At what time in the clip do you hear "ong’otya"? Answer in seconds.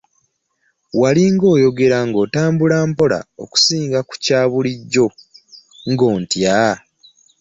5.89-6.59